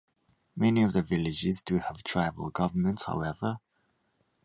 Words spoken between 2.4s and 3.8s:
governments, however.